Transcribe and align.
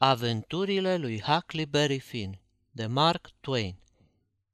Aventurile 0.00 0.96
lui 0.96 1.20
Huckleberry 1.20 1.98
Finn 1.98 2.40
de 2.70 2.86
Mark 2.86 3.30
Twain 3.40 3.78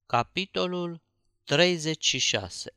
Capitolul 0.07 1.01
36 1.45 2.75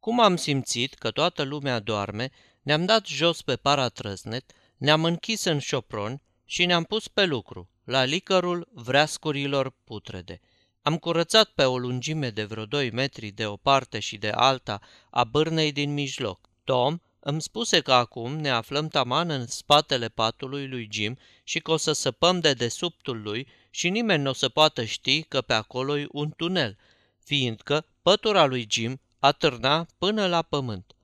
Cum 0.00 0.20
am 0.20 0.36
simțit 0.36 0.94
că 0.94 1.10
toată 1.10 1.42
lumea 1.42 1.78
doarme, 1.78 2.30
ne-am 2.62 2.84
dat 2.84 3.06
jos 3.06 3.42
pe 3.42 3.56
paratrăsnet, 3.56 4.52
ne-am 4.76 5.04
închis 5.04 5.44
în 5.44 5.58
șopron 5.58 6.22
și 6.44 6.66
ne-am 6.66 6.84
pus 6.84 7.08
pe 7.08 7.24
lucru, 7.24 7.68
la 7.84 8.04
licărul 8.04 8.68
vreascurilor 8.72 9.76
putrede. 9.84 10.40
Am 10.82 10.98
curățat 10.98 11.48
pe 11.48 11.64
o 11.64 11.78
lungime 11.78 12.30
de 12.30 12.44
vreo 12.44 12.66
2 12.66 12.90
metri 12.90 13.30
de 13.30 13.46
o 13.46 13.56
parte 13.56 13.98
și 13.98 14.16
de 14.16 14.30
alta 14.30 14.80
a 15.10 15.24
bârnei 15.24 15.72
din 15.72 15.92
mijloc. 15.92 16.50
Tom 16.64 16.98
îmi 17.20 17.42
spuse 17.42 17.80
că 17.80 17.92
acum 17.92 18.36
ne 18.36 18.50
aflăm 18.50 18.88
taman 18.88 19.30
în 19.30 19.46
spatele 19.46 20.08
patului 20.08 20.68
lui 20.68 20.88
Jim 20.92 21.18
și 21.44 21.60
că 21.60 21.70
o 21.70 21.76
să 21.76 21.92
săpăm 21.92 22.40
de 22.40 22.52
desubtul 22.52 23.22
lui 23.22 23.46
și 23.70 23.88
nimeni 23.88 24.22
nu 24.22 24.30
o 24.30 24.32
să 24.32 24.48
poată 24.48 24.84
ști 24.84 25.22
că 25.22 25.40
pe 25.40 25.52
acolo 25.52 25.98
e 25.98 26.06
un 26.10 26.30
tunel, 26.36 26.76
fiindcă 27.24 27.86
pătura 28.02 28.44
lui 28.44 28.66
Jim 28.70 29.00
atârna 29.18 29.86
până 29.98 30.26
la 30.26 30.42
pământ. 30.42 30.94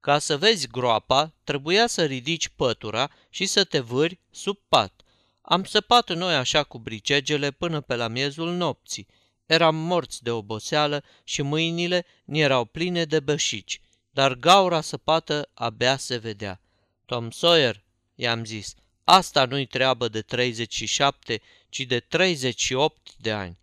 Ca 0.00 0.18
să 0.18 0.36
vezi 0.36 0.68
groapa, 0.68 1.34
trebuia 1.44 1.86
să 1.86 2.04
ridici 2.04 2.48
pătura 2.48 3.10
și 3.28 3.46
să 3.46 3.64
te 3.64 3.80
vâri 3.80 4.20
sub 4.30 4.58
pat. 4.68 5.02
Am 5.40 5.64
săpat 5.64 6.14
noi 6.14 6.34
așa 6.34 6.62
cu 6.62 6.78
bricegele 6.78 7.50
până 7.50 7.80
pe 7.80 7.94
la 7.94 8.08
miezul 8.08 8.52
nopții. 8.52 9.06
Eram 9.46 9.76
morți 9.76 10.22
de 10.22 10.30
oboseală 10.30 11.04
și 11.24 11.42
mâinile 11.42 12.06
ni 12.24 12.40
erau 12.40 12.64
pline 12.64 13.04
de 13.04 13.20
bășici 13.20 13.80
dar 14.10 14.34
gaura 14.34 14.80
săpată 14.80 15.50
abia 15.54 15.96
se 15.96 16.16
vedea. 16.16 16.60
Tom 17.04 17.30
Sawyer, 17.30 17.82
i-am 18.14 18.44
zis, 18.44 18.74
asta 19.04 19.44
nu-i 19.44 19.66
treabă 19.66 20.08
de 20.08 20.20
37, 20.20 21.40
ci 21.68 21.80
de 21.80 22.00
38 22.00 23.16
de 23.16 23.32
ani. 23.32 23.58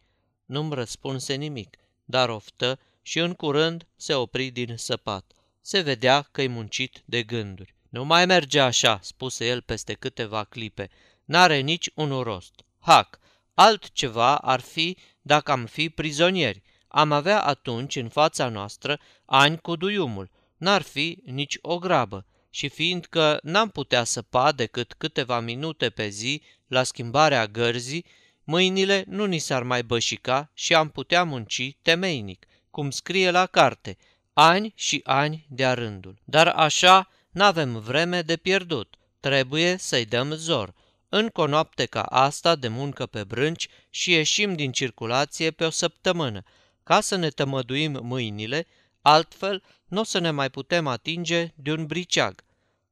Nu-mi 0.45 0.73
răspunse 0.73 1.33
nimic, 1.33 1.77
dar 2.05 2.30
oftă 2.30 2.80
și 3.02 3.19
în 3.19 3.33
curând 3.33 3.88
se 3.95 4.13
opri 4.13 4.49
din 4.49 4.77
săpat. 4.77 5.31
Se 5.61 5.80
vedea 5.80 6.27
că-i 6.31 6.47
muncit 6.47 7.02
de 7.05 7.23
gânduri. 7.23 7.75
Nu 7.89 8.05
mai 8.05 8.25
merge 8.25 8.59
așa, 8.59 8.99
spuse 9.02 9.47
el 9.47 9.61
peste 9.61 9.93
câteva 9.93 10.43
clipe. 10.43 10.89
N-are 11.25 11.59
nici 11.59 11.89
un 11.93 12.21
rost. 12.21 12.53
Hac, 12.80 13.19
altceva 13.53 14.38
ar 14.38 14.59
fi 14.59 14.97
dacă 15.21 15.52
am 15.52 15.66
fi 15.66 15.89
prizonieri. 15.89 16.61
Am 16.88 17.11
avea 17.11 17.43
atunci 17.43 17.95
în 17.95 18.09
fața 18.09 18.49
noastră 18.49 18.99
ani 19.25 19.59
cu 19.59 19.75
duiumul, 19.75 20.30
n-ar 20.58 20.81
fi 20.81 21.17
nici 21.25 21.58
o 21.61 21.80
grabă 21.80 22.25
și 22.50 22.69
fiindcă 22.69 23.39
n-am 23.44 23.69
putea 23.69 24.03
săpa 24.03 24.52
decât 24.52 24.94
câteva 24.94 25.39
minute 25.39 25.89
pe 25.89 26.08
zi 26.08 26.41
la 26.67 26.83
schimbarea 26.83 27.47
gărzii, 27.47 28.05
mâinile 28.44 29.03
nu 29.08 29.25
ni 29.25 29.38
s-ar 29.38 29.64
mai 29.64 29.83
bășica 29.83 30.52
și 30.53 30.73
am 30.73 30.89
putea 30.89 31.23
munci 31.23 31.77
temeinic, 31.81 32.45
cum 32.72 32.89
scrie 32.89 33.31
la 33.31 33.45
carte, 33.45 33.97
ani 34.33 34.73
și 34.75 35.02
ani 35.03 35.45
de-a 35.49 35.73
rândul. 35.73 36.19
Dar 36.23 36.47
așa 36.47 37.09
n-avem 37.31 37.80
vreme 37.80 38.21
de 38.21 38.38
pierdut, 38.38 38.95
trebuie 39.19 39.77
să-i 39.77 40.05
dăm 40.05 40.31
zor. 40.31 40.73
Încă 41.09 41.42
o 41.42 41.47
noapte 41.47 41.86
ca 41.86 42.02
asta 42.02 42.55
de 42.55 42.67
muncă 42.67 43.05
pe 43.05 43.23
brânci 43.23 43.67
și 43.89 44.11
ieșim 44.11 44.55
din 44.55 44.71
circulație 44.71 45.52
pe 45.52 45.66
o 45.66 45.69
săptămână, 45.69 46.44
ca 46.83 47.02
să 47.02 47.16
ne 47.16 47.30
tămăduim 47.30 47.99
mâinile, 48.02 48.67
altfel 49.08 49.63
nu 49.86 50.00
o 50.00 50.03
să 50.03 50.19
ne 50.19 50.31
mai 50.31 50.50
putem 50.50 50.88
atinge 50.88 51.52
de 51.55 51.72
un 51.72 51.86
briceag. 51.86 52.44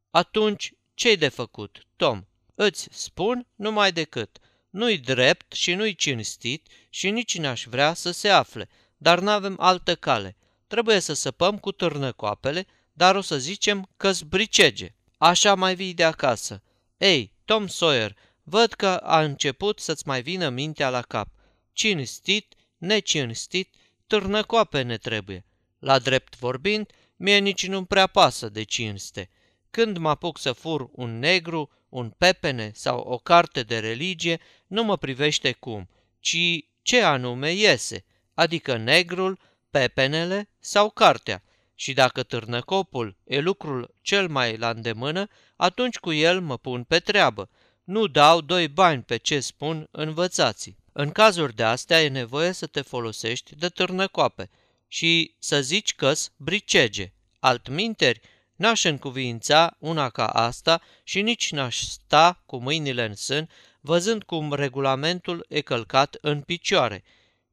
Atunci, 0.10 0.74
ce-i 0.94 1.18
de 1.18 1.28
făcut, 1.28 1.88
Tom? 1.96 2.24
Îți 2.56 2.88
spun 2.92 3.48
numai 3.56 3.92
decât. 3.92 4.38
Nu-i 4.70 4.98
drept 4.98 5.54
și 5.54 5.74
nu-i 5.74 5.96
cinstit 5.96 6.68
și 6.90 7.10
nici 7.10 7.38
n-aș 7.38 7.64
vrea 7.64 7.94
să 7.94 8.12
se 8.12 8.30
afle, 8.30 8.70
dar 8.98 9.20
n-avem 9.20 9.56
altă 9.60 9.96
cale. 9.96 10.36
Trebuie 10.68 11.00
să 11.00 11.14
săpăm 11.14 11.58
cu 11.58 11.72
târnăcoapele, 11.72 12.68
dar 12.94 13.16
o 13.16 13.22
să 13.22 13.38
zicem 13.38 13.90
că 13.98 14.12
bricege. 14.28 14.96
Așa 15.18 15.56
mai 15.56 15.76
vii 15.76 15.94
de 15.94 16.04
acasă. 16.04 16.62
Ei, 16.98 17.34
Tom 17.46 17.68
Sawyer, 17.68 18.16
văd 18.44 18.74
că 18.74 18.88
a 18.88 19.22
început 19.22 19.80
să-ți 19.80 20.08
mai 20.08 20.22
vină 20.22 20.50
mintea 20.50 20.90
la 20.90 21.02
cap. 21.02 21.28
Cinstit, 21.74 22.56
necinstit, 22.78 23.74
târnăcoape 24.08 24.82
ne 24.82 24.98
trebuie. 24.98 25.46
La 25.80 26.00
drept 26.00 26.38
vorbind, 26.38 26.92
mie 27.16 27.38
nici 27.38 27.68
nu-mi 27.68 27.86
prea 27.86 28.08
pasă 28.08 28.50
de 28.50 28.64
cinste. 28.64 29.30
Când 29.70 29.98
mă 29.98 30.10
apuc 30.10 30.40
să 30.40 30.52
fur 30.52 30.90
un 30.92 31.20
negru, 31.20 31.72
un 31.90 32.10
pepene 32.10 32.72
sau 32.74 33.00
o 33.00 33.18
carte 33.18 33.64
de 33.64 33.80
religie, 33.80 34.40
nu 34.68 34.84
mă 34.84 34.98
privește 34.98 35.52
cum, 35.52 35.90
ci 36.20 36.38
ce 36.82 37.02
anume 37.02 37.52
iese, 37.52 38.06
adică 38.34 38.78
negrul, 38.78 39.40
pepenele 39.70 40.50
sau 40.60 40.90
cartea. 40.90 41.44
Și 41.76 41.94
dacă 41.94 42.24
târnăcopul 42.24 43.18
e 43.24 43.40
lucrul 43.40 43.96
cel 44.02 44.28
mai 44.28 44.58
la 44.58 44.70
îndemână, 44.70 45.28
atunci 45.56 45.98
cu 45.98 46.12
el 46.12 46.42
mă 46.42 46.58
pun 46.58 46.84
pe 46.84 47.00
treabă. 47.00 47.50
Nu 47.84 48.08
dau 48.08 48.42
doi 48.42 48.68
bani 48.68 49.04
pe 49.04 49.18
ce 49.18 49.40
spun 49.40 49.88
învățații. 49.92 50.78
În 50.92 51.12
cazuri 51.12 51.56
de 51.56 51.64
astea 51.64 52.04
e 52.04 52.08
nevoie 52.08 52.52
să 52.52 52.66
te 52.66 52.82
folosești 52.82 53.56
de 53.56 53.70
târnăcoape– 53.70 54.50
și 54.88 55.36
să 55.40 55.62
zici 55.62 55.96
că-s 55.96 56.32
bricege. 56.38 57.12
Altminteri, 57.40 58.22
n-aș 58.56 58.84
încuvința 58.84 59.76
una 59.80 60.10
ca 60.10 60.28
asta 60.28 60.82
și 61.04 61.22
nici 61.22 61.52
n-aș 61.52 61.78
sta 61.78 62.44
cu 62.46 62.58
mâinile 62.58 63.06
în 63.06 63.16
sân, 63.16 63.50
văzând 63.80 64.24
cum 64.24 64.54
regulamentul 64.54 65.46
e 65.50 65.62
călcat 65.62 66.18
în 66.22 66.42
picioare, 66.42 67.04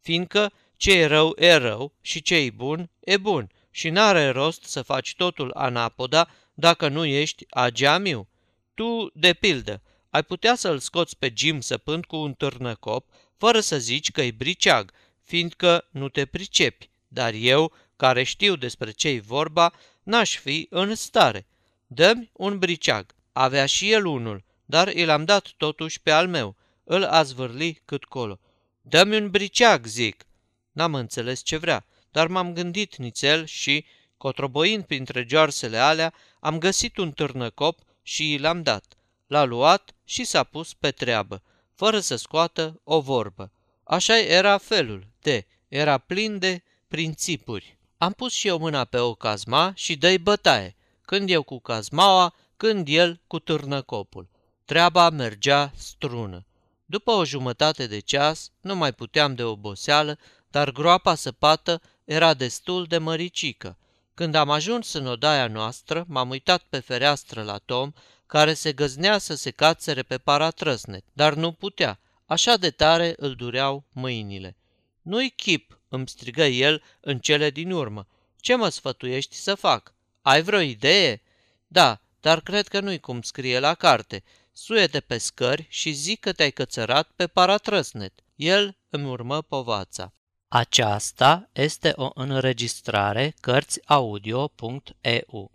fiindcă 0.01 0.53
ce 0.77 0.93
e 0.93 1.07
rău 1.07 1.35
e 1.39 1.55
rău 1.55 1.93
și 2.01 2.23
ce 2.23 2.35
e 2.35 2.51
bun 2.51 2.91
e 3.01 3.17
bun 3.17 3.51
și 3.71 3.89
n-are 3.91 4.29
rost 4.29 4.65
să 4.65 4.83
faci 4.83 5.15
totul 5.15 5.51
anapoda 5.55 6.29
dacă 6.55 6.89
nu 6.89 7.05
ești 7.05 7.45
ageamiu. 7.51 8.29
Tu, 8.75 9.11
de 9.15 9.33
pildă, 9.33 9.83
ai 10.11 10.23
putea 10.23 10.55
să-l 10.55 10.79
scoți 10.79 11.19
pe 11.19 11.33
Jim 11.37 11.61
săpând 11.61 12.05
cu 12.05 12.17
un 12.17 12.35
târnăcop, 12.35 13.09
fără 13.37 13.61
să 13.61 13.79
zici 13.79 14.11
că 14.11 14.23
e 14.23 14.31
briceag, 14.31 14.93
fiindcă 15.23 15.89
nu 15.91 16.09
te 16.09 16.27
pricepi 16.27 16.91
dar 17.13 17.33
eu, 17.35 17.73
care 17.97 18.23
știu 18.23 18.57
despre 18.57 18.91
ce-i 18.91 19.21
vorba, 19.21 19.73
n-aș 20.03 20.37
fi 20.37 20.67
în 20.71 20.95
stare. 20.95 21.47
Dă-mi 21.87 22.31
un 22.33 22.59
briceag. 22.59 23.15
Avea 23.33 23.67
și 23.67 23.93
el 23.93 24.07
unul, 24.07 24.45
dar 24.65 24.89
i 24.89 25.05
l-am 25.05 25.25
dat 25.25 25.47
totuși 25.57 26.01
pe 26.01 26.11
al 26.11 26.29
meu. 26.29 26.57
Îl 26.85 27.05
a 27.05 27.23
zvârli 27.23 27.83
cât 27.85 28.05
colo. 28.05 28.39
Dă-mi 28.83 29.17
un 29.17 29.31
briceag, 29.31 29.87
zic. 29.87 30.27
N-am 30.73 30.95
înțeles 30.95 31.43
ce 31.43 31.57
vrea, 31.57 31.85
dar 32.11 32.27
m-am 32.27 32.53
gândit 32.53 32.97
nițel 32.97 33.47
și, 33.47 33.85
cotroboind 34.17 34.85
printre 34.85 35.27
joarsele 35.29 35.79
alea, 35.79 36.15
am 36.41 36.59
găsit 36.59 36.97
un 36.97 37.13
târnăcop 37.13 37.79
și 38.03 38.33
i 38.33 38.39
l-am 38.39 38.63
dat. 38.63 38.85
L-a 39.27 39.45
luat 39.45 39.95
și 40.05 40.25
s-a 40.25 40.45
pus 40.45 40.75
pe 40.75 40.91
treabă, 40.91 41.43
fără 41.75 42.01
să 42.01 42.17
scoată 42.17 42.81
o 42.85 43.01
vorbă. 43.01 43.53
Așa 43.85 44.19
era 44.19 44.59
felul 44.59 45.07
de, 45.21 45.47
era 45.69 45.99
plin 45.99 46.39
de 46.39 46.63
principuri. 46.93 47.79
Am 47.99 48.13
pus 48.13 48.33
și 48.33 48.47
eu 48.47 48.59
mâna 48.59 48.85
pe 48.85 48.99
o 48.99 49.15
cazma 49.15 49.73
și 49.75 49.97
dă 49.97 50.17
bătaie, 50.23 50.77
când 51.05 51.31
eu 51.31 51.43
cu 51.43 51.61
cazmaua, 51.61 52.35
când 52.57 52.87
el 52.89 53.21
cu 53.27 53.39
târnăcopul. 53.39 54.29
Treaba 54.65 55.11
mergea 55.11 55.73
strună. 55.77 56.47
După 56.87 57.11
o 57.11 57.25
jumătate 57.25 57.87
de 57.87 57.99
ceas, 57.99 58.51
nu 58.61 58.77
mai 58.77 58.93
puteam 58.93 59.35
de 59.35 59.43
oboseală, 59.43 60.19
dar 60.51 60.73
groapa 60.73 61.15
săpată 61.15 61.81
era 62.05 62.35
destul 62.35 62.85
de 62.85 62.99
măricică. 62.99 63.79
Când 64.15 64.35
am 64.35 64.51
ajuns 64.51 64.93
în 64.93 65.07
odaia 65.07 65.47
noastră, 65.47 66.05
m-am 66.09 66.31
uitat 66.31 66.63
pe 66.63 66.79
fereastră 66.79 67.43
la 67.43 67.59
Tom, 67.59 67.93
care 68.27 68.55
se 68.55 68.73
găznea 68.73 69.19
să 69.19 69.35
se 69.35 69.51
cațere 69.51 70.03
pe 70.03 70.19
paratrăsnet, 70.19 71.05
dar 71.13 71.35
nu 71.35 71.53
putea, 71.53 72.01
așa 72.27 72.57
de 72.57 72.71
tare 72.71 73.15
îl 73.17 73.35
dureau 73.35 73.85
mâinile. 73.93 74.57
Nu-i 75.03 75.31
chip, 75.31 75.81
îmi 75.93 76.09
strigă 76.09 76.45
el 76.45 76.83
în 77.01 77.19
cele 77.19 77.51
din 77.51 77.71
urmă. 77.71 78.07
Ce 78.41 78.55
mă 78.55 78.69
sfătuiești 78.69 79.35
să 79.35 79.55
fac? 79.55 79.95
Ai 80.23 80.43
vreo 80.43 80.61
idee? 80.61 81.23
Da, 81.67 82.01
dar 82.21 82.41
cred 82.41 82.69
că 82.69 82.81
nu-i 82.81 82.99
cum 82.99 83.23
scrie 83.23 83.59
la 83.59 83.75
carte. 83.75 84.23
Suie-te 84.53 85.01
pe 85.01 85.19
scări 85.19 85.67
și 85.69 85.93
zic 85.93 86.21
că 86.21 86.33
te-ai 86.33 86.51
cățărat 86.51 87.11
pe 87.17 87.27
paratrăsnet. 87.27 88.13
El 88.37 88.77
îmi 88.91 89.09
urmă 89.09 89.43
povața. 89.43 90.13
Aceasta 90.49 91.49
este 91.53 91.93
o 91.97 92.11
înregistrare 92.15 93.35
Cărțiaudio.eu. 93.41 95.51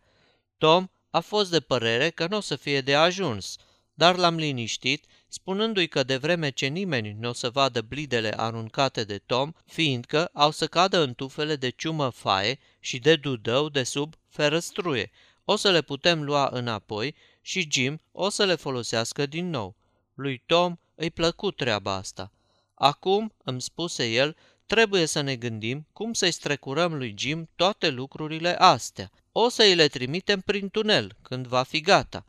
Tom 0.57 0.87
a 1.09 1.19
fost 1.19 1.51
de 1.51 1.59
părere 1.59 2.09
că 2.09 2.27
nu 2.27 2.37
o 2.37 2.39
să 2.39 2.55
fie 2.55 2.81
de 2.81 2.95
ajuns, 2.95 3.55
dar 3.93 4.15
l-am 4.15 4.35
liniștit, 4.35 5.05
spunându-i 5.27 5.87
că 5.87 6.03
de 6.03 6.17
vreme 6.17 6.49
ce 6.49 6.65
nimeni 6.65 7.15
nu 7.19 7.29
o 7.29 7.33
să 7.33 7.49
vadă 7.49 7.81
blidele 7.81 8.33
aruncate 8.37 9.03
de 9.03 9.17
Tom, 9.17 9.51
fiindcă 9.65 10.29
au 10.33 10.51
să 10.51 10.67
cadă 10.67 10.99
în 10.99 11.13
tufele 11.13 11.55
de 11.55 11.69
ciumă 11.69 12.09
faie 12.09 12.59
și 12.79 12.99
de 12.99 13.15
dudău 13.15 13.69
de 13.69 13.83
sub 13.83 14.13
ferăstruie, 14.27 15.11
o 15.45 15.55
să 15.55 15.71
le 15.71 15.81
putem 15.81 16.23
lua 16.23 16.49
înapoi 16.51 17.15
și 17.41 17.67
Jim 17.71 18.01
o 18.11 18.29
să 18.29 18.45
le 18.45 18.55
folosească 18.55 19.25
din 19.25 19.49
nou. 19.49 19.75
Lui 20.13 20.43
Tom 20.45 20.75
îi 20.95 21.11
plăcut 21.11 21.55
treaba 21.55 21.93
asta. 21.93 22.31
Acum, 22.73 23.33
îmi 23.43 23.61
spuse 23.61 24.09
el, 24.09 24.35
trebuie 24.65 25.05
să 25.05 25.21
ne 25.21 25.35
gândim 25.35 25.87
cum 25.93 26.13
să-i 26.13 26.31
strecurăm 26.31 26.93
lui 26.93 27.15
Jim 27.17 27.49
toate 27.55 27.89
lucrurile 27.89 28.55
astea. 28.57 29.11
O 29.31 29.49
să 29.49 29.63
îi 29.63 29.75
le 29.75 29.87
trimitem 29.87 30.39
prin 30.39 30.69
tunel, 30.69 31.15
când 31.21 31.47
va 31.47 31.63
fi 31.63 31.81
gata. 31.81 32.25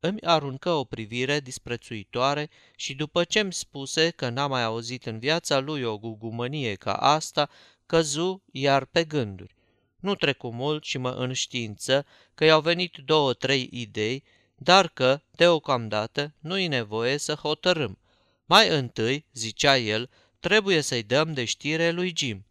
Îmi 0.00 0.20
aruncă 0.20 0.70
o 0.70 0.84
privire 0.84 1.40
disprețuitoare 1.40 2.50
și 2.76 2.94
după 2.94 3.24
ce 3.24 3.40
îmi 3.40 3.52
spuse 3.52 4.10
că 4.10 4.28
n-a 4.28 4.46
mai 4.46 4.62
auzit 4.62 5.06
în 5.06 5.18
viața 5.18 5.58
lui 5.58 5.82
o 5.82 5.98
gugumănie 5.98 6.74
ca 6.74 6.94
asta, 6.94 7.50
căzu 7.86 8.42
iar 8.52 8.84
pe 8.84 9.04
gânduri. 9.04 9.54
Nu 10.00 10.14
trecu 10.14 10.50
mult 10.50 10.84
și 10.84 10.98
mă 10.98 11.10
înștiință 11.10 12.06
că 12.34 12.44
i-au 12.44 12.60
venit 12.60 12.96
două-trei 13.04 13.68
idei, 13.72 14.24
dar 14.56 14.88
că, 14.88 15.20
deocamdată, 15.30 16.34
nu-i 16.40 16.66
nevoie 16.66 17.16
să 17.16 17.34
hotărâm. 17.34 17.98
Mai 18.44 18.68
întâi, 18.68 19.24
zicea 19.32 19.78
el, 19.78 20.10
trebuie 20.44 20.80
să-i 20.80 21.02
dăm 21.02 21.32
de 21.32 21.44
știre 21.44 21.90
lui 21.90 22.12
Jim. 22.16 22.44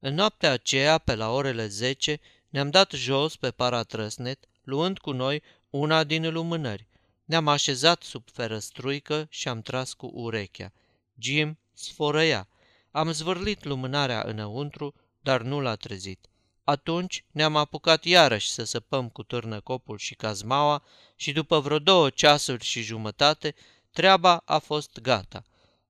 În 0.00 0.14
noaptea 0.14 0.50
aceea, 0.50 0.98
pe 0.98 1.14
la 1.14 1.30
orele 1.30 1.66
zece, 1.66 2.20
ne-am 2.48 2.70
dat 2.70 2.90
jos 2.90 3.36
pe 3.36 3.50
paratrăsnet, 3.50 4.48
luând 4.62 4.98
cu 4.98 5.12
noi 5.12 5.42
una 5.70 6.04
din 6.04 6.32
lumânări. 6.32 6.86
Ne-am 7.24 7.48
așezat 7.48 8.02
sub 8.02 8.22
ferăstruică 8.32 9.26
și 9.30 9.48
am 9.48 9.62
tras 9.62 9.92
cu 9.92 10.10
urechea. 10.14 10.72
Jim 11.18 11.58
sfărăia. 11.72 12.48
Am 12.90 13.12
zvârlit 13.12 13.64
lumânarea 13.64 14.22
înăuntru, 14.26 14.94
dar 15.20 15.42
nu 15.42 15.60
l-a 15.60 15.74
trezit. 15.74 16.26
Atunci 16.64 17.24
ne-am 17.30 17.56
apucat 17.56 18.04
iarăși 18.04 18.50
să 18.50 18.64
săpăm 18.64 19.08
cu 19.08 19.22
târnăcopul 19.22 19.98
și 19.98 20.14
cazmaua 20.14 20.84
și 21.16 21.32
după 21.32 21.60
vreo 21.60 21.78
două 21.78 22.10
ceasuri 22.10 22.64
și 22.64 22.82
jumătate, 22.82 23.54
treaba 23.90 24.42
a 24.44 24.58
fost 24.58 25.00
gata. 25.00 25.44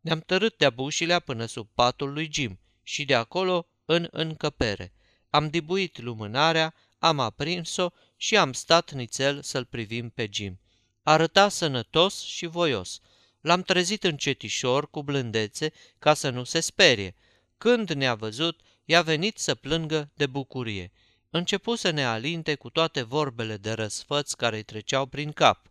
Ne-am 0.04 0.20
tărât 0.20 0.56
de 0.56 0.70
bușilea 0.70 1.18
până 1.18 1.46
sub 1.46 1.68
patul 1.74 2.12
lui 2.12 2.28
Jim 2.32 2.58
și 2.82 3.04
de 3.04 3.14
acolo 3.14 3.66
în 3.84 4.08
încăpere. 4.10 4.92
Am 5.30 5.50
dibuit 5.50 6.00
lumânarea, 6.00 6.74
am 6.98 7.20
aprins-o 7.20 7.90
și 8.16 8.36
am 8.36 8.52
stat 8.52 8.92
nițel 8.92 9.42
să-l 9.42 9.64
privim 9.64 10.10
pe 10.10 10.28
Jim. 10.32 10.60
Arăta 11.02 11.48
sănătos 11.48 12.22
și 12.22 12.46
voios. 12.46 13.00
L-am 13.40 13.62
trezit 13.62 14.04
încetișor, 14.04 14.90
cu 14.90 15.02
blândețe, 15.02 15.72
ca 15.98 16.14
să 16.14 16.30
nu 16.30 16.44
se 16.44 16.60
sperie. 16.60 17.14
Când 17.58 17.90
ne-a 17.90 18.14
văzut, 18.14 18.60
i-a 18.84 19.02
venit 19.02 19.38
să 19.38 19.54
plângă 19.54 20.10
de 20.14 20.26
bucurie. 20.26 20.92
Începu 21.30 21.74
să 21.74 21.90
ne 21.90 22.04
alinte 22.04 22.54
cu 22.54 22.70
toate 22.70 23.02
vorbele 23.02 23.56
de 23.56 23.72
răsfăț 23.72 24.32
care 24.32 24.56
îi 24.56 24.62
treceau 24.62 25.06
prin 25.06 25.32
cap. 25.32 25.68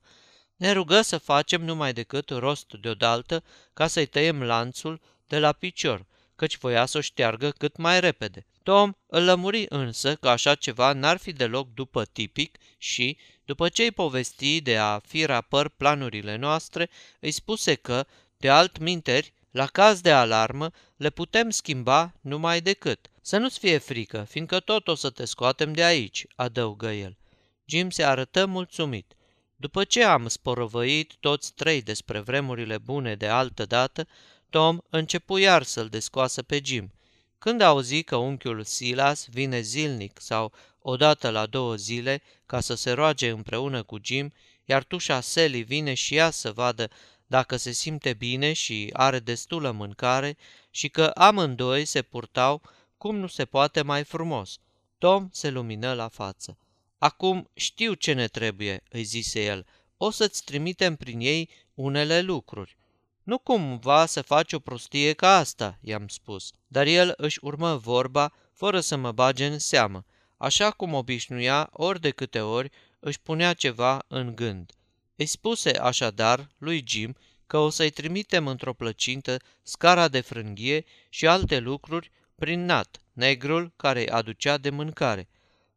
Ne 0.63 0.71
rugă 0.71 1.01
să 1.01 1.17
facem 1.17 1.63
numai 1.63 1.93
decât 1.93 2.29
rost 2.29 2.73
deodaltă 2.73 3.43
ca 3.73 3.87
să-i 3.87 4.05
tăiem 4.05 4.43
lanțul 4.43 5.01
de 5.27 5.39
la 5.39 5.51
picior, 5.51 6.05
căci 6.35 6.57
voia 6.57 6.85
să 6.85 6.97
o 6.97 7.01
șteargă 7.01 7.49
cât 7.49 7.77
mai 7.77 7.99
repede. 7.99 8.45
Tom 8.63 8.93
îl 9.07 9.23
lămuri 9.23 9.65
însă 9.69 10.15
că 10.15 10.29
așa 10.29 10.55
ceva 10.55 10.93
n-ar 10.93 11.17
fi 11.17 11.31
deloc 11.31 11.73
după 11.73 12.05
tipic 12.05 12.57
și, 12.77 13.17
după 13.45 13.69
ce 13.69 13.83
îi 13.83 13.91
povesti 13.91 14.61
de 14.61 14.77
a 14.77 14.99
fi 14.99 15.25
rapăr 15.25 15.69
planurile 15.69 16.35
noastre, 16.35 16.89
îi 17.19 17.31
spuse 17.31 17.75
că, 17.75 18.05
de 18.37 18.49
alt 18.49 18.77
minteri, 18.77 19.33
la 19.51 19.65
caz 19.65 20.01
de 20.01 20.11
alarmă, 20.11 20.71
le 20.97 21.09
putem 21.09 21.49
schimba 21.49 22.13
numai 22.21 22.61
decât. 22.61 23.07
Să 23.21 23.37
nu-ți 23.37 23.59
fie 23.59 23.77
frică, 23.77 24.25
fiindcă 24.29 24.59
tot 24.59 24.87
o 24.87 24.95
să 24.95 25.09
te 25.09 25.25
scoatem 25.25 25.73
de 25.73 25.83
aici, 25.83 26.25
adăugă 26.35 26.91
el. 26.91 27.17
Jim 27.65 27.89
se 27.89 28.03
arătă 28.03 28.45
mulțumit. 28.45 29.13
După 29.55 29.83
ce 29.83 30.03
am 30.03 30.27
sporovăit 30.27 31.13
toți 31.19 31.53
trei 31.53 31.81
despre 31.81 32.19
vremurile 32.19 32.77
bune 32.77 33.15
de 33.15 33.27
altă 33.27 33.65
dată, 33.65 34.07
Tom 34.49 34.77
începu 34.89 35.37
iar 35.37 35.63
să-l 35.63 35.87
descoasă 35.87 36.41
pe 36.41 36.61
Jim. 36.63 36.91
Când 37.37 37.61
auzi 37.61 38.03
că 38.03 38.15
unchiul 38.15 38.63
Silas 38.63 39.27
vine 39.29 39.61
zilnic 39.61 40.19
sau 40.21 40.53
odată 40.79 41.29
la 41.29 41.45
două 41.45 41.75
zile 41.75 42.21
ca 42.45 42.59
să 42.59 42.75
se 42.75 42.91
roage 42.91 43.29
împreună 43.29 43.83
cu 43.83 43.97
Jim, 44.01 44.33
iar 44.65 44.83
tușa 44.83 45.21
Sally 45.21 45.61
vine 45.61 45.93
și 45.93 46.15
ea 46.15 46.29
să 46.29 46.51
vadă 46.51 46.89
dacă 47.27 47.55
se 47.57 47.71
simte 47.71 48.13
bine 48.13 48.53
și 48.53 48.89
are 48.93 49.19
destulă 49.19 49.71
mâncare 49.71 50.37
și 50.69 50.89
că 50.89 51.05
amândoi 51.05 51.85
se 51.85 52.01
purtau 52.01 52.61
cum 52.97 53.15
nu 53.15 53.27
se 53.27 53.45
poate 53.45 53.81
mai 53.81 54.03
frumos. 54.03 54.57
Tom 54.97 55.29
se 55.31 55.49
lumină 55.49 55.93
la 55.93 56.07
față. 56.07 56.57
Acum 57.03 57.49
știu 57.53 57.93
ce 57.93 58.13
ne 58.13 58.27
trebuie, 58.27 58.83
îi 58.89 59.03
zise 59.03 59.43
el. 59.43 59.65
O 59.97 60.09
să-ți 60.09 60.43
trimitem 60.43 60.95
prin 60.95 61.19
ei 61.19 61.49
unele 61.73 62.21
lucruri. 62.21 62.77
Nu 63.23 63.37
cumva 63.37 64.05
să 64.05 64.21
faci 64.21 64.53
o 64.53 64.59
prostie 64.59 65.13
ca 65.13 65.37
asta, 65.37 65.77
i-am 65.81 66.07
spus, 66.07 66.51
dar 66.67 66.85
el 66.85 67.13
își 67.17 67.39
urmă 67.41 67.75
vorba 67.75 68.33
fără 68.53 68.79
să 68.79 68.95
mă 68.95 69.11
bage 69.11 69.45
în 69.45 69.59
seamă, 69.59 70.05
așa 70.37 70.71
cum 70.71 70.93
obișnuia 70.93 71.69
ori 71.71 71.99
de 71.99 72.09
câte 72.09 72.39
ori 72.39 72.71
își 72.99 73.19
punea 73.19 73.53
ceva 73.53 74.05
în 74.07 74.35
gând. 74.35 74.71
Îi 75.15 75.25
spuse 75.25 75.69
așadar 75.69 76.47
lui 76.57 76.83
Jim 76.87 77.15
că 77.47 77.57
o 77.57 77.69
să-i 77.69 77.89
trimitem 77.89 78.47
într-o 78.47 78.73
plăcintă 78.73 79.37
scara 79.63 80.07
de 80.07 80.21
frânghie 80.21 80.85
și 81.09 81.27
alte 81.27 81.59
lucruri 81.59 82.11
prin 82.35 82.65
Nat, 82.65 83.01
negrul 83.13 83.73
care 83.75 83.99
îi 83.99 84.09
aducea 84.09 84.57
de 84.57 84.69
mâncare. 84.69 85.27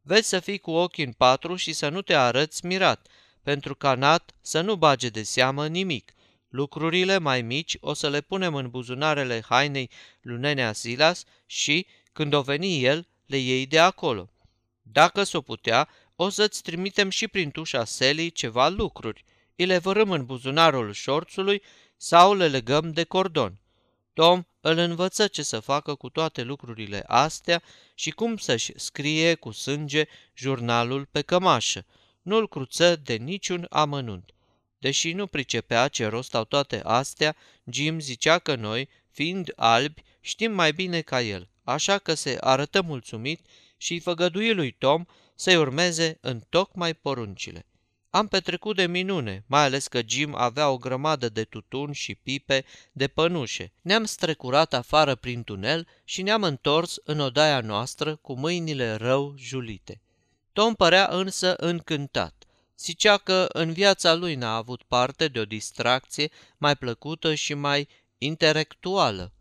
Vezi 0.08 0.28
să 0.28 0.40
fii 0.40 0.58
cu 0.58 0.70
ochii 0.70 1.04
în 1.04 1.12
patru 1.12 1.56
și 1.56 1.72
să 1.72 1.88
nu 1.88 2.02
te 2.02 2.14
arăți 2.14 2.66
mirat, 2.66 3.06
pentru 3.42 3.74
ca 3.74 3.94
Nat 3.94 4.34
să 4.40 4.60
nu 4.60 4.76
bage 4.76 5.08
de 5.08 5.22
seamă 5.22 5.66
nimic. 5.66 6.12
Lucrurile 6.48 7.18
mai 7.18 7.42
mici 7.42 7.76
o 7.80 7.92
să 7.92 8.08
le 8.08 8.20
punem 8.20 8.54
în 8.54 8.68
buzunarele 8.68 9.44
hainei 9.48 9.90
lunenea 10.20 10.72
Silas 10.72 11.24
și, 11.46 11.86
când 12.12 12.32
o 12.32 12.42
veni 12.42 12.84
el, 12.84 13.08
le 13.26 13.36
iei 13.36 13.66
de 13.66 13.78
acolo. 13.78 14.30
Dacă 14.82 15.22
s-o 15.22 15.40
putea, 15.40 15.88
o 16.16 16.28
să-ți 16.28 16.62
trimitem 16.62 17.10
și 17.10 17.28
prin 17.28 17.50
tușa 17.50 17.84
Selii 17.84 18.30
ceva 18.30 18.68
lucruri. 18.68 19.24
Îi 19.56 19.66
le 19.66 19.78
vărâm 19.78 20.10
în 20.10 20.24
buzunarul 20.24 20.92
șorțului 20.92 21.62
sau 21.96 22.34
le 22.34 22.48
legăm 22.48 22.92
de 22.92 23.04
cordon. 23.04 23.60
Tom 24.16 24.42
îl 24.60 24.78
învăță 24.78 25.26
ce 25.26 25.42
să 25.42 25.60
facă 25.60 25.94
cu 25.94 26.08
toate 26.08 26.42
lucrurile 26.42 27.04
astea 27.06 27.62
și 27.94 28.10
cum 28.10 28.36
să-și 28.36 28.72
scrie 28.76 29.34
cu 29.34 29.50
sânge 29.50 30.04
jurnalul 30.34 31.04
pe 31.04 31.22
cămașă. 31.22 31.86
Nu-l 32.22 32.48
cruță 32.48 32.96
de 32.96 33.14
niciun 33.14 33.66
amănunt. 33.70 34.34
Deși 34.78 35.12
nu 35.12 35.26
pricepea 35.26 35.88
ce 35.88 36.06
rost 36.06 36.34
au 36.34 36.44
toate 36.44 36.80
astea, 36.84 37.36
Jim 37.70 38.00
zicea 38.00 38.38
că 38.38 38.54
noi, 38.54 38.88
fiind 39.10 39.52
albi, 39.56 40.02
știm 40.20 40.52
mai 40.52 40.72
bine 40.72 41.00
ca 41.00 41.22
el, 41.22 41.48
așa 41.64 41.98
că 41.98 42.14
se 42.14 42.36
arătă 42.40 42.82
mulțumit 42.82 43.46
și 43.76 43.92
îi 43.92 44.00
făgădui 44.00 44.54
lui 44.54 44.70
Tom 44.70 45.04
să-i 45.34 45.56
urmeze 45.56 46.18
în 46.20 46.40
tocmai 46.48 46.94
poruncile. 46.94 47.66
Am 48.16 48.28
petrecut 48.28 48.76
de 48.76 48.86
minune, 48.86 49.44
mai 49.46 49.62
ales 49.62 49.88
că 49.88 50.00
Jim 50.06 50.34
avea 50.34 50.70
o 50.70 50.76
grămadă 50.76 51.28
de 51.28 51.44
tutun 51.44 51.92
și 51.92 52.14
pipe 52.14 52.64
de 52.92 53.08
pănușe. 53.08 53.72
Ne-am 53.82 54.04
strecurat 54.04 54.74
afară 54.74 55.14
prin 55.14 55.44
tunel 55.44 55.86
și 56.04 56.22
ne-am 56.22 56.42
întors 56.42 56.96
în 57.04 57.20
odaia 57.20 57.60
noastră 57.60 58.16
cu 58.16 58.38
mâinile 58.38 58.94
rău 58.94 59.34
julite. 59.38 60.00
Tom 60.52 60.74
părea 60.74 61.08
însă 61.10 61.54
încântat. 61.56 62.44
Zicea 62.78 63.16
că 63.16 63.46
în 63.48 63.72
viața 63.72 64.14
lui 64.14 64.34
n-a 64.34 64.56
avut 64.56 64.82
parte 64.82 65.28
de 65.28 65.38
o 65.38 65.44
distracție 65.44 66.30
mai 66.58 66.76
plăcută 66.76 67.34
și 67.34 67.54
mai 67.54 67.88
intelectuală. 68.18 69.32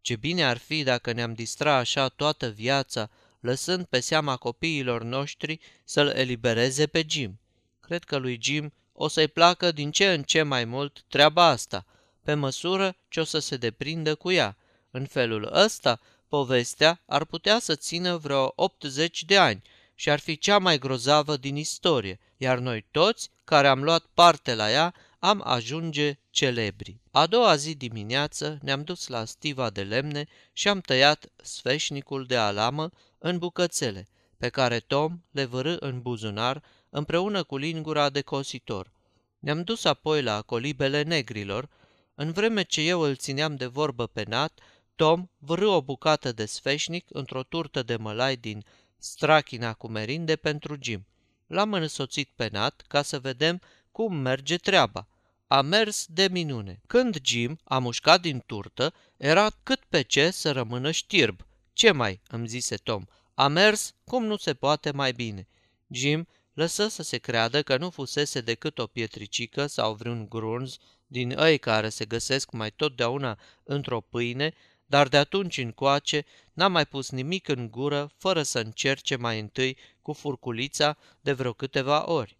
Ce 0.00 0.16
bine 0.16 0.44
ar 0.44 0.56
fi 0.56 0.82
dacă 0.82 1.12
ne-am 1.12 1.34
distra 1.34 1.76
așa 1.76 2.08
toată 2.08 2.48
viața, 2.48 3.10
lăsând 3.40 3.84
pe 3.84 4.00
seama 4.00 4.36
copiilor 4.36 5.02
noștri 5.02 5.60
să-l 5.84 6.08
elibereze 6.08 6.86
pe 6.86 7.04
Jim. 7.08 7.38
Cred 7.84 8.04
că 8.04 8.16
lui 8.16 8.38
Jim 8.42 8.72
o 8.92 9.08
să-i 9.08 9.28
placă 9.28 9.72
din 9.72 9.90
ce 9.90 10.12
în 10.12 10.22
ce 10.22 10.42
mai 10.42 10.64
mult 10.64 11.04
treaba 11.08 11.44
asta, 11.44 11.86
pe 12.22 12.34
măsură 12.34 12.96
ce 13.08 13.20
o 13.20 13.24
să 13.24 13.38
se 13.38 13.56
deprindă 13.56 14.14
cu 14.14 14.30
ea. 14.30 14.56
În 14.90 15.06
felul 15.06 15.50
ăsta, 15.52 16.00
povestea 16.28 17.00
ar 17.06 17.24
putea 17.24 17.58
să 17.58 17.74
țină 17.74 18.16
vreo 18.16 18.52
80 18.56 19.24
de 19.24 19.38
ani 19.38 19.62
și 19.94 20.10
ar 20.10 20.18
fi 20.18 20.38
cea 20.38 20.58
mai 20.58 20.78
grozavă 20.78 21.36
din 21.36 21.56
istorie, 21.56 22.20
iar 22.36 22.58
noi 22.58 22.86
toți, 22.90 23.30
care 23.44 23.68
am 23.68 23.82
luat 23.82 24.04
parte 24.14 24.54
la 24.54 24.70
ea, 24.70 24.94
am 25.18 25.42
ajunge 25.44 26.18
celebri. 26.30 27.00
A 27.10 27.26
doua 27.26 27.56
zi 27.56 27.74
dimineață 27.74 28.58
ne-am 28.62 28.82
dus 28.82 29.06
la 29.06 29.24
stiva 29.24 29.70
de 29.70 29.82
lemne 29.82 30.26
și 30.52 30.68
am 30.68 30.80
tăiat 30.80 31.26
sfeșnicul 31.42 32.26
de 32.26 32.36
alamă 32.36 32.90
în 33.18 33.38
bucățele, 33.38 34.08
pe 34.44 34.50
care 34.50 34.80
Tom 34.80 35.20
le 35.30 35.44
vărâ 35.44 35.76
în 35.78 36.00
buzunar 36.00 36.62
împreună 36.90 37.42
cu 37.42 37.56
lingura 37.56 38.10
de 38.10 38.20
cositor. 38.20 38.90
Ne-am 39.38 39.62
dus 39.62 39.84
apoi 39.84 40.22
la 40.22 40.42
colibele 40.42 41.02
negrilor, 41.02 41.68
în 42.14 42.32
vreme 42.32 42.62
ce 42.62 42.80
eu 42.80 43.00
îl 43.00 43.16
țineam 43.16 43.56
de 43.56 43.66
vorbă 43.66 44.06
pe 44.06 44.24
Nat, 44.28 44.60
Tom 44.94 45.28
vârâ 45.38 45.68
o 45.68 45.82
bucată 45.82 46.32
de 46.32 46.46
sfeșnic 46.46 47.06
într-o 47.08 47.42
turtă 47.42 47.82
de 47.82 47.96
mălai 47.96 48.36
din 48.36 48.64
strachina 48.98 49.72
cu 49.72 49.88
merinde 49.88 50.36
pentru 50.36 50.76
Jim. 50.80 51.06
L-am 51.46 51.72
însoțit 51.72 52.30
pe 52.36 52.48
Nat 52.52 52.84
ca 52.88 53.02
să 53.02 53.18
vedem 53.18 53.60
cum 53.92 54.16
merge 54.16 54.56
treaba. 54.56 55.08
A 55.46 55.60
mers 55.60 56.06
de 56.08 56.28
minune. 56.30 56.80
Când 56.86 57.16
Jim 57.22 57.58
a 57.64 57.78
mușcat 57.78 58.20
din 58.20 58.42
turtă, 58.46 58.94
era 59.16 59.50
cât 59.62 59.80
pe 59.88 60.02
ce 60.02 60.30
să 60.30 60.52
rămână 60.52 60.90
știrb. 60.90 61.46
Ce 61.72 61.90
mai?" 61.90 62.20
îmi 62.28 62.48
zise 62.48 62.76
Tom. 62.76 63.04
A 63.34 63.48
mers 63.48 63.94
cum 64.04 64.24
nu 64.24 64.36
se 64.36 64.54
poate 64.54 64.90
mai 64.90 65.12
bine. 65.12 65.48
Jim 65.88 66.28
lăsă 66.52 66.88
să 66.88 67.02
se 67.02 67.18
creadă 67.18 67.62
că 67.62 67.76
nu 67.76 67.90
fusese 67.90 68.40
decât 68.40 68.78
o 68.78 68.86
pietricică 68.86 69.66
sau 69.66 69.94
vreun 69.94 70.28
grunz 70.28 70.78
din 71.06 71.30
ei 71.30 71.58
care 71.58 71.88
se 71.88 72.04
găsesc 72.04 72.50
mai 72.50 72.70
totdeauna 72.70 73.38
într-o 73.62 74.00
pâine, 74.00 74.54
dar 74.86 75.08
de 75.08 75.16
atunci 75.16 75.58
încoace 75.58 76.24
n-a 76.52 76.68
mai 76.68 76.86
pus 76.86 77.10
nimic 77.10 77.48
în 77.48 77.70
gură 77.70 78.10
fără 78.16 78.42
să 78.42 78.58
încerce 78.58 79.16
mai 79.16 79.40
întâi 79.40 79.76
cu 80.02 80.12
furculița 80.12 80.98
de 81.20 81.32
vreo 81.32 81.52
câteva 81.52 82.10
ori. 82.10 82.36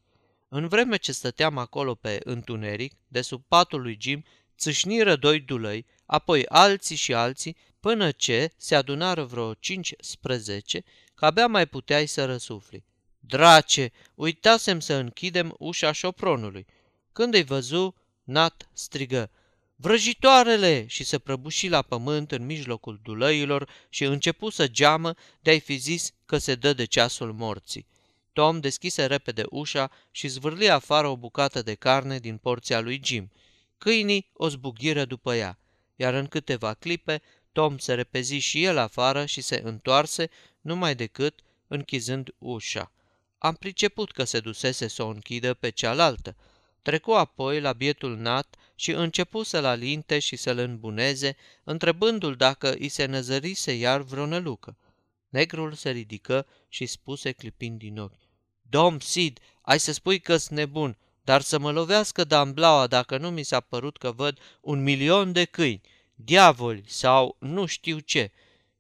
În 0.49 0.69
vreme 0.69 0.97
ce 0.97 1.13
stăteam 1.13 1.59
acolo 1.59 1.95
pe 1.95 2.21
întuneric, 2.25 2.93
de 3.09 3.21
sub 3.21 3.45
patul 3.49 3.83
lui 3.83 3.97
Jim, 4.01 4.25
țâșniră 4.59 5.17
doi 5.17 5.41
dulăi, 5.41 5.87
apoi 6.07 6.47
alții 6.47 6.97
și 6.97 7.15
alții, 7.15 7.57
până 7.81 8.11
ce 8.11 8.53
se 8.57 8.75
adunară 8.75 9.25
vreo 9.25 9.55
15, 9.55 10.85
că 11.15 11.25
abia 11.25 11.47
mai 11.47 11.67
puteai 11.67 12.07
să 12.07 12.25
răsufli. 12.25 12.85
Drace, 13.19 13.93
uitasem 14.15 14.81
să 14.81 14.95
închidem 14.95 15.55
ușa 15.59 15.93
șopronului. 15.93 16.67
Când 17.13 17.35
îi 17.35 17.45
văzu, 17.45 17.95
Nat 18.25 18.69
strigă, 18.73 19.31
Vrăjitoarele! 19.77 20.87
și 20.87 21.05
se 21.05 21.19
prăbuși 21.19 21.69
la 21.69 21.83
pământ 21.83 22.33
în 22.33 22.45
mijlocul 22.45 23.01
dulăilor 23.03 23.69
și 23.89 24.05
începu 24.05 24.51
să 24.51 24.69
geamă 24.69 25.15
de-ai 25.41 25.61
fi 25.61 25.77
zis 25.77 26.11
că 26.27 26.39
se 26.39 26.55
dă 26.55 26.73
de 26.73 26.85
ceasul 26.85 27.33
morții. 27.33 27.87
Tom 28.33 28.61
deschise 28.61 29.07
repede 29.07 29.45
ușa 29.51 29.91
și 30.11 30.29
zvârli 30.29 30.71
afară 30.71 31.09
o 31.09 31.17
bucată 31.17 31.63
de 31.63 31.75
carne 31.75 32.19
din 32.19 32.37
porția 32.37 32.81
lui 32.81 33.01
Jim. 33.05 33.33
Câinii 33.79 34.31
o 34.33 34.49
zbughiră 34.49 35.05
după 35.05 35.35
ea, 35.35 35.59
iar 35.97 36.15
în 36.15 36.27
câteva 36.27 36.75
clipe 36.75 37.23
Tom 37.53 37.79
se 37.79 37.95
repezi 37.95 38.35
și 38.35 38.65
el 38.65 38.79
afară 38.79 39.25
și 39.27 39.41
se 39.41 39.61
întoarse 39.65 40.31
numai 40.61 40.95
decât 40.95 41.41
închizând 41.67 42.35
ușa. 42.39 42.93
Am 43.39 43.55
priceput 43.55 44.13
că 44.13 44.25
se 44.25 44.41
dusese 44.41 44.89
să 44.89 45.03
o 45.03 45.09
închidă 45.09 45.55
pe 45.55 45.71
cealaltă. 45.71 46.37
Trecu 46.83 47.11
apoi 47.11 47.61
la 47.61 47.73
bietul 47.73 48.17
nat 48.17 48.57
și 48.75 48.91
începu 48.91 49.43
să-l 49.43 49.65
alinte 49.65 50.19
și 50.19 50.37
să-l 50.37 50.59
îmbuneze, 50.59 51.37
întrebându-l 51.65 52.37
dacă 52.37 52.75
îi 52.75 52.89
se 52.89 53.05
năzărise 53.05 53.73
iar 53.73 54.01
vreo 54.01 54.27
nălucă. 54.27 54.77
Negrul 55.29 55.73
se 55.73 55.91
ridică 55.91 56.47
și 56.69 56.87
spuse 56.87 57.33
clipind 57.33 57.79
din 57.79 57.99
ochi. 57.99 58.19
Dom, 58.63 58.99
Sid, 58.99 59.39
ai 59.63 59.81
să 59.81 59.93
spui 59.93 60.21
că-s 60.21 60.49
nebun, 60.49 60.99
dar 61.25 61.41
să 61.41 61.59
mă 61.59 61.73
lovească 61.73 62.25
damblaua 62.25 62.87
dacă 62.87 63.19
nu 63.19 63.31
mi 63.31 63.43
s-a 63.43 63.61
părut 63.61 63.97
că 63.97 64.13
văd 64.13 64.39
un 64.61 64.83
milion 64.83 65.33
de 65.33 65.45
câini, 65.45 65.81
diavoli 66.15 66.85
sau 66.87 67.37
nu 67.39 67.67
știu 67.67 67.99
ce. 67.99 68.33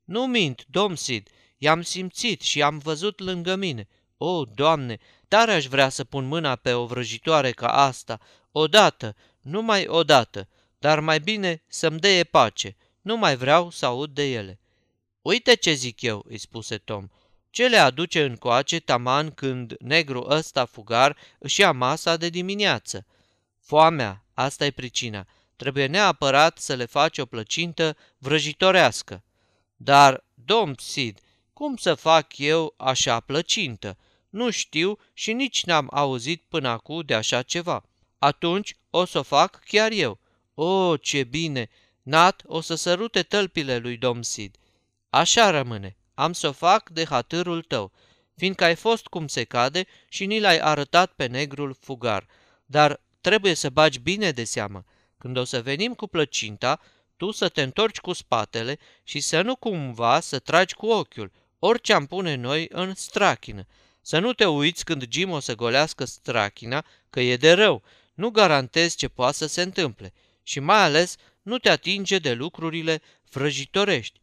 Nu 0.04 0.26
mint, 0.26 0.64
domn 0.70 0.96
Sid, 0.96 1.28
i-am 1.58 1.82
simțit 1.82 2.40
și 2.40 2.62
am 2.62 2.78
văzut 2.78 3.20
lângă 3.20 3.54
mine. 3.54 3.88
O, 4.16 4.44
Doamne, 4.44 4.98
tare 5.28 5.52
aș 5.52 5.66
vrea 5.66 5.88
să 5.88 6.04
pun 6.04 6.26
mâna 6.26 6.56
pe 6.56 6.72
o 6.72 6.86
vrăjitoare 6.86 7.50
ca 7.50 7.68
asta, 7.68 8.20
odată, 8.52 9.16
numai 9.40 9.86
odată, 9.86 10.48
dar 10.78 11.00
mai 11.00 11.20
bine 11.20 11.62
să-mi 11.66 11.98
deie 11.98 12.24
pace. 12.24 12.76
Nu 13.00 13.16
mai 13.16 13.36
vreau 13.36 13.70
să 13.70 13.86
aud 13.86 14.10
de 14.10 14.32
ele. 14.32 14.60
Uite 15.22 15.54
ce 15.54 15.72
zic 15.72 16.02
eu, 16.02 16.24
îi 16.28 16.38
spuse 16.38 16.78
Tom. 16.78 17.08
Ce 17.54 17.68
le 17.68 17.76
aduce 17.76 18.24
încoace 18.24 18.80
taman 18.80 19.30
când 19.30 19.76
negru 19.78 20.26
ăsta 20.28 20.64
fugar 20.64 21.16
își 21.38 21.60
ia 21.60 21.72
masa 21.72 22.16
de 22.16 22.28
dimineață? 22.28 23.06
Foamea, 23.60 24.24
asta 24.32 24.64
e 24.64 24.70
pricina. 24.70 25.26
Trebuie 25.56 25.86
neapărat 25.86 26.58
să 26.58 26.74
le 26.74 26.84
faci 26.84 27.18
o 27.18 27.26
plăcintă 27.26 27.96
vrăjitorească. 28.18 29.22
Dar, 29.76 30.24
domn 30.34 30.74
Sid, 30.78 31.20
cum 31.52 31.76
să 31.76 31.94
fac 31.94 32.38
eu 32.38 32.74
așa 32.76 33.20
plăcintă? 33.20 33.98
Nu 34.30 34.50
știu 34.50 34.98
și 35.12 35.32
nici 35.32 35.64
n-am 35.64 35.88
auzit 35.92 36.42
până 36.48 36.68
acum 36.68 37.00
de 37.00 37.14
așa 37.14 37.42
ceva. 37.42 37.84
Atunci 38.18 38.76
o 38.90 39.04
să 39.04 39.18
o 39.18 39.22
fac 39.22 39.60
chiar 39.64 39.90
eu. 39.90 40.20
O, 40.54 40.96
ce 40.96 41.24
bine! 41.24 41.68
Nat 42.02 42.42
o 42.46 42.60
să 42.60 42.74
sărute 42.74 43.22
tălpile 43.22 43.76
lui 43.76 43.96
domn 43.96 44.22
Sid. 44.22 44.56
Așa 45.10 45.50
rămâne. 45.50 45.96
Am 46.14 46.32
să 46.32 46.48
o 46.48 46.52
fac 46.52 46.90
de 46.90 47.04
hatârul 47.04 47.62
tău, 47.62 47.92
fiindcă 48.36 48.64
ai 48.64 48.74
fost 48.74 49.06
cum 49.06 49.26
se 49.26 49.44
cade 49.44 49.86
și 50.08 50.26
ni 50.26 50.40
l-ai 50.40 50.58
arătat 50.58 51.12
pe 51.12 51.26
negrul 51.26 51.76
fugar. 51.80 52.26
Dar 52.66 53.00
trebuie 53.20 53.54
să 53.54 53.70
bagi 53.70 53.98
bine 53.98 54.30
de 54.30 54.44
seamă. 54.44 54.84
Când 55.18 55.36
o 55.36 55.44
să 55.44 55.62
venim 55.62 55.94
cu 55.94 56.06
plăcinta, 56.06 56.80
tu 57.16 57.30
să 57.30 57.48
te 57.48 57.62
întorci 57.62 57.98
cu 57.98 58.12
spatele 58.12 58.78
și 59.02 59.20
să 59.20 59.42
nu 59.42 59.56
cumva 59.56 60.20
să 60.20 60.38
tragi 60.38 60.74
cu 60.74 60.86
ochiul, 60.86 61.32
orice 61.58 61.92
am 61.92 62.06
pune 62.06 62.34
noi 62.34 62.68
în 62.70 62.94
strachină. 62.94 63.66
Să 64.00 64.18
nu 64.18 64.32
te 64.32 64.46
uiți 64.46 64.84
când 64.84 65.12
Jim 65.12 65.30
o 65.30 65.40
să 65.40 65.54
golească 65.54 66.04
strachina, 66.04 66.84
că 67.10 67.20
e 67.20 67.36
de 67.36 67.52
rău. 67.52 67.82
Nu 68.14 68.30
garantezi 68.30 68.96
ce 68.96 69.08
poate 69.08 69.36
să 69.36 69.46
se 69.46 69.62
întâmple. 69.62 70.12
Și 70.42 70.60
mai 70.60 70.82
ales 70.82 71.16
nu 71.42 71.58
te 71.58 71.70
atinge 71.70 72.18
de 72.18 72.32
lucrurile 72.32 73.02
vrăjitorești. 73.30 74.20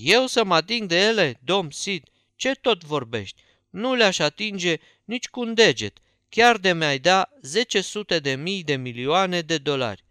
Eu 0.00 0.26
să 0.26 0.44
mă 0.44 0.54
ating 0.54 0.88
de 0.88 1.00
ele, 1.00 1.38
domn 1.44 1.70
Sid, 1.70 2.08
ce 2.36 2.54
tot 2.54 2.84
vorbești? 2.84 3.42
Nu 3.70 3.94
le-aș 3.94 4.18
atinge 4.18 4.76
nici 5.04 5.28
cu 5.28 5.40
un 5.40 5.54
deget, 5.54 5.98
chiar 6.28 6.56
de 6.56 6.72
mi-ai 6.72 6.98
da 6.98 7.30
zece 7.42 7.80
sute 7.80 8.18
de 8.18 8.34
mii 8.34 8.62
de 8.62 8.76
milioane 8.76 9.40
de 9.40 9.58
dolari. 9.58 10.04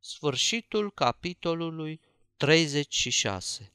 Sfârșitul 0.00 0.92
capitolului 0.92 2.00
36 2.36 3.72